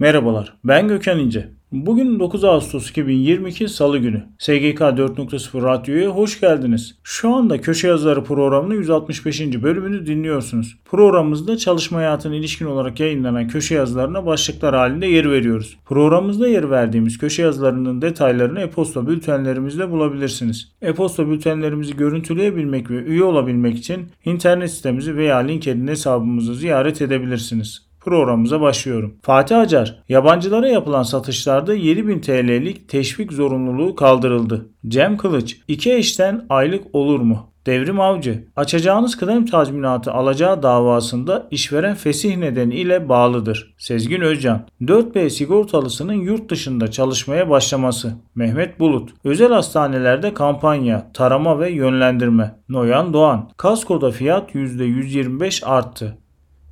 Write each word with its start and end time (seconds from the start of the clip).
Merhabalar, 0.00 0.54
ben 0.64 0.88
Gökhan 0.88 1.18
İnce. 1.18 1.48
Bugün 1.72 2.20
9 2.20 2.44
Ağustos 2.44 2.90
2022 2.90 3.68
Salı 3.68 3.98
günü. 3.98 4.24
SGK 4.38 4.80
4.0 4.80 5.62
Radyo'ya 5.62 6.08
hoş 6.08 6.40
geldiniz. 6.40 6.98
Şu 7.02 7.34
anda 7.34 7.60
Köşe 7.60 7.88
Yazıları 7.88 8.24
programının 8.24 8.74
165. 8.74 9.40
bölümünü 9.40 10.06
dinliyorsunuz. 10.06 10.78
Programımızda 10.84 11.56
çalışma 11.56 11.98
hayatına 11.98 12.34
ilişkin 12.34 12.66
olarak 12.66 13.00
yayınlanan 13.00 13.48
köşe 13.48 13.74
yazılarına 13.74 14.26
başlıklar 14.26 14.74
halinde 14.74 15.06
yer 15.06 15.30
veriyoruz. 15.30 15.76
Programımızda 15.84 16.48
yer 16.48 16.70
verdiğimiz 16.70 17.18
köşe 17.18 17.42
yazılarının 17.42 18.02
detaylarını 18.02 18.60
e-posta 18.60 19.06
bültenlerimizde 19.06 19.90
bulabilirsiniz. 19.90 20.72
E-posta 20.82 21.28
bültenlerimizi 21.28 21.96
görüntüleyebilmek 21.96 22.90
ve 22.90 23.02
üye 23.02 23.24
olabilmek 23.24 23.78
için 23.78 24.08
internet 24.24 24.70
sitemizi 24.70 25.16
veya 25.16 25.36
LinkedIn 25.36 25.88
hesabımızı 25.88 26.54
ziyaret 26.54 27.02
edebilirsiniz 27.02 27.87
programımıza 28.08 28.60
başlıyorum. 28.60 29.14
Fatih 29.22 29.58
Acar, 29.58 30.02
yabancılara 30.08 30.68
yapılan 30.68 31.02
satışlarda 31.02 31.74
7000 31.74 32.20
TL'lik 32.20 32.88
teşvik 32.88 33.32
zorunluluğu 33.32 33.94
kaldırıldı. 33.94 34.68
Cem 34.88 35.16
Kılıç, 35.16 35.56
iki 35.68 35.92
eşten 35.92 36.46
aylık 36.48 36.94
olur 36.94 37.20
mu? 37.20 37.52
Devrim 37.66 38.00
Avcı, 38.00 38.44
açacağınız 38.56 39.16
kıdem 39.16 39.46
tazminatı 39.46 40.12
alacağı 40.12 40.62
davasında 40.62 41.48
işveren 41.50 41.94
fesih 41.94 42.36
nedeniyle 42.36 43.08
bağlıdır. 43.08 43.74
Sezgin 43.78 44.20
Özcan, 44.20 44.66
4B 44.82 45.30
sigortalısının 45.30 46.12
yurt 46.12 46.50
dışında 46.50 46.90
çalışmaya 46.90 47.50
başlaması. 47.50 48.12
Mehmet 48.34 48.80
Bulut, 48.80 49.10
özel 49.24 49.52
hastanelerde 49.52 50.34
kampanya, 50.34 51.10
tarama 51.14 51.60
ve 51.60 51.70
yönlendirme. 51.70 52.54
Noyan 52.68 53.12
Doğan, 53.12 53.50
kaskoda 53.56 54.10
fiyat 54.10 54.54
%125 54.54 55.64
arttı. 55.64 56.18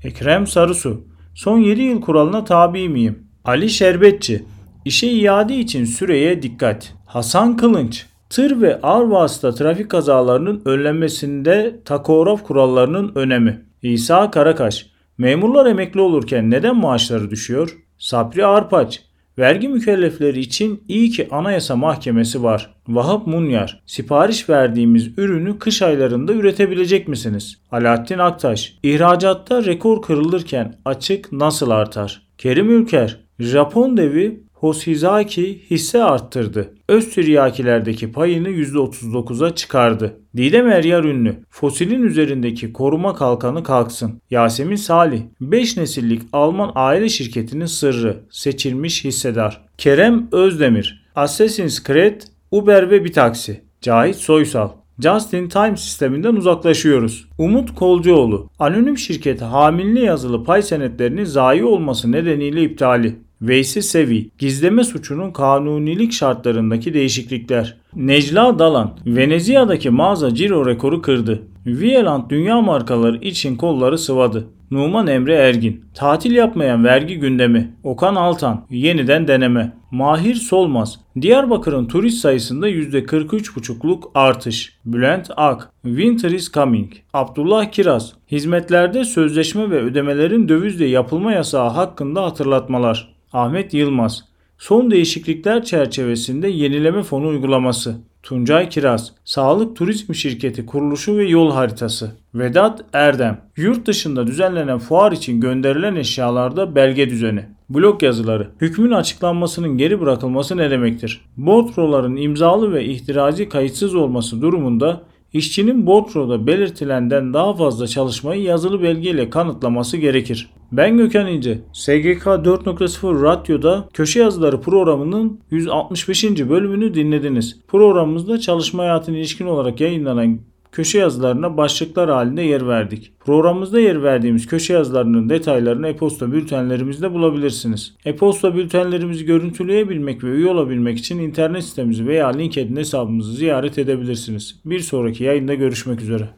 Ekrem 0.05 0.47
Sarısu, 0.47 1.05
Son 1.37 1.59
7 1.59 1.83
yıl 1.83 2.01
kuralına 2.01 2.45
tabi 2.45 2.89
miyim? 2.89 3.29
Ali 3.45 3.71
Şerbetçi. 3.71 4.45
İşe 4.85 5.07
iade 5.07 5.57
için 5.57 5.85
süreye 5.85 6.43
dikkat. 6.43 6.95
Hasan 7.07 7.57
Kılınç. 7.57 8.07
Tır 8.31 8.61
ve 8.61 8.81
ağır 8.83 9.05
vasıta 9.05 9.55
trafik 9.55 9.91
kazalarının 9.91 10.63
önlenmesinde 10.65 11.81
takograf 11.85 12.43
kurallarının 12.43 13.13
önemi. 13.15 13.63
İsa 13.83 14.31
Karakaş. 14.31 14.87
Memurlar 15.19 15.67
emekli 15.67 16.01
olurken 16.01 16.51
neden 16.51 16.77
maaşları 16.77 17.31
düşüyor? 17.31 17.77
Sapri 17.99 18.47
Arpaç. 18.47 19.03
Vergi 19.39 19.69
mükellefleri 19.69 20.41
için 20.41 20.85
iyi 20.89 21.11
ki 21.11 21.29
Anayasa 21.31 21.77
Mahkemesi 21.77 22.43
var. 22.43 22.75
Vahap 22.89 23.27
Munyar, 23.27 23.83
sipariş 23.87 24.49
verdiğimiz 24.49 25.19
ürünü 25.19 25.59
kış 25.59 25.83
aylarında 25.83 26.33
üretebilecek 26.33 27.09
misiniz? 27.09 27.59
Alaaddin 27.71 28.19
Aktaş, 28.19 28.79
ihracatta 28.83 29.65
rekor 29.65 30.03
kırılırken 30.03 30.77
açık 30.85 31.33
nasıl 31.33 31.71
artar? 31.71 32.23
Kerim 32.39 32.71
Ülker, 32.71 33.21
Japon 33.39 33.97
devi 33.97 34.41
Hoshizaki 34.67 35.63
hisse 35.71 36.03
arttırdı. 36.03 36.75
Öz 36.89 37.11
tiryakilerdeki 37.11 38.13
payını 38.13 38.49
%39'a 38.49 39.55
çıkardı. 39.55 40.21
Didem 40.37 40.69
Eryar 40.69 41.05
ünlü. 41.05 41.37
Fosilin 41.51 42.03
üzerindeki 42.03 42.73
koruma 42.73 43.15
kalkanı 43.15 43.63
kalksın. 43.63 44.21
Yasemin 44.31 44.77
Salih. 44.77 45.21
5 45.41 45.77
nesillik 45.77 46.23
Alman 46.33 46.73
aile 46.75 47.09
şirketinin 47.09 47.67
sırrı. 47.67 48.17
Seçilmiş 48.31 49.05
hissedar. 49.05 49.67
Kerem 49.79 50.29
Özdemir. 50.33 51.07
Assassin's 51.15 51.85
Creed, 51.85 52.21
Uber 52.51 52.91
ve 52.91 53.05
bir 53.05 53.13
taksi. 53.13 53.61
Cahit 53.81 54.17
Soysal. 54.17 54.71
Just 55.03 55.35
in 55.35 55.49
Time 55.49 55.77
sisteminden 55.77 56.37
uzaklaşıyoruz. 56.37 57.29
Umut 57.39 57.75
Kolcuoğlu, 57.75 58.51
anonim 58.59 58.99
şirket 58.99 59.43
hamile 59.43 60.01
yazılı 60.01 60.45
pay 60.45 60.63
senetlerini 60.63 61.27
zayi 61.27 61.65
olması 61.65 62.13
nedeniyle 62.13 62.63
iptali. 62.63 63.26
Veysi 63.43 63.83
Sevi, 63.83 64.31
gizleme 64.39 64.85
suçunun 64.85 65.31
kanunilik 65.31 66.13
şartlarındaki 66.13 66.95
değişiklikler. 66.95 67.77
Necla 67.97 68.59
Dalan, 68.59 68.99
Venezia'daki 69.07 69.91
mağaza 69.91 70.35
ciro 70.35 70.67
rekoru 70.67 71.03
kırdı. 71.03 71.43
Vieland 71.67 72.31
dünya 72.31 72.61
markaları 72.61 73.17
için 73.17 73.57
kolları 73.57 73.99
sıvadı. 73.99 74.47
Numan 74.71 75.07
Emre 75.07 75.35
Ergin, 75.35 75.85
tatil 75.95 76.33
yapmayan 76.33 76.85
vergi 76.85 77.19
gündemi. 77.19 77.75
Okan 77.83 78.15
Altan, 78.15 78.67
yeniden 78.71 79.29
deneme. 79.29 79.73
Mahir 79.91 80.35
Solmaz, 80.35 81.01
Diyarbakır'ın 81.21 81.87
turist 81.87 82.19
sayısında 82.19 82.69
%43,5'luk 82.69 84.03
artış. 84.15 84.73
Bülent 84.85 85.31
Ak, 85.37 85.73
Winter 85.83 86.31
is 86.31 86.53
coming. 86.53 86.93
Abdullah 87.13 87.71
Kiraz, 87.71 88.13
hizmetlerde 88.31 89.05
sözleşme 89.05 89.71
ve 89.71 89.81
ödemelerin 89.81 90.49
dövizle 90.49 90.87
yapılma 90.87 91.33
yasağı 91.33 91.69
hakkında 91.69 92.25
hatırlatmalar. 92.25 93.16
Ahmet 93.33 93.75
Yılmaz, 93.75 94.25
son 94.59 94.91
değişiklikler 94.91 95.65
çerçevesinde 95.65 96.49
yenileme 96.49 97.03
fonu 97.03 97.29
uygulaması. 97.29 97.97
Tuncay 98.23 98.69
Kiraz, 98.69 99.13
Sağlık 99.25 99.77
Turizm 99.77 100.15
Şirketi 100.15 100.67
kuruluşu 100.67 101.17
ve 101.17 101.25
yol 101.25 101.53
haritası. 101.53 102.13
Vedat 102.35 102.85
Erdem, 102.93 103.41
yurt 103.57 103.87
dışında 103.87 104.27
düzenlenen 104.27 104.79
fuar 104.79 105.13
için 105.13 105.41
gönderilen 105.41 105.97
eşyalarda 105.97 106.75
belge 106.75 107.11
düzeni. 107.11 107.45
Blog 107.71 108.03
yazıları. 108.03 108.49
Hükmün 108.61 108.91
açıklanmasının 108.91 109.79
geri 109.79 110.01
bırakılması 110.01 110.57
ne 110.57 110.71
demektir? 110.71 111.25
Bordroların 111.37 112.17
imzalı 112.17 112.73
ve 112.73 112.85
ihtirazi 112.85 113.49
kayıtsız 113.49 113.95
olması 113.95 114.43
durumunda 114.43 115.03
işçinin 115.37 115.87
bordroda 115.87 116.47
belirtilenden 116.47 117.35
daha 117.35 117.55
fazla 117.55 117.87
çalışmayı 117.87 118.43
yazılı 118.43 118.83
belgeyle 118.83 119.31
kanıtlaması 119.31 119.97
gerekir. 119.97 120.51
Ben 120.73 120.97
Gökhan 120.97 121.27
İnce. 121.27 121.59
SGK 121.73 122.27
4.0 122.27 123.23
Radyo'da 123.23 123.89
Köşe 123.93 124.21
Yazıları 124.21 124.61
programının 124.61 125.41
165. 125.51 126.25
bölümünü 126.25 126.95
dinlediniz. 126.95 127.61
Programımızda 127.69 128.41
çalışma 128.41 128.83
hayatına 128.83 129.17
ilişkin 129.17 129.47
olarak 129.47 129.81
yayınlanan 129.81 130.39
köşe 130.77 130.99
yazılarına 130.99 131.57
başlıklar 131.57 132.11
halinde 132.11 132.43
yer 132.43 132.69
verdik. 132.69 133.13
Programımızda 133.21 133.81
yer 133.81 134.03
verdiğimiz 134.03 134.47
köşe 134.47 134.73
yazılarının 134.73 135.29
detaylarını 135.29 135.89
e-posta 135.89 136.33
bültenlerimizde 136.33 137.13
bulabilirsiniz. 137.13 137.95
E-posta 138.05 138.55
bültenlerimizi 138.55 139.25
görüntüleyebilmek 139.25 140.25
ve 140.25 140.29
üye 140.29 140.51
olabilmek 140.51 140.99
için 140.99 141.19
internet 141.19 141.65
sitemizi 141.65 142.07
veya 142.07 142.29
LinkedIn 142.29 142.77
hesabımızı 142.77 143.33
ziyaret 143.33 143.79
edebilirsiniz. 143.79 144.61
Bir 144.65 144.81
sonraki 144.81 145.25
yayında 145.25 145.55
görüşmek 145.55 146.01
üzere. 146.01 146.29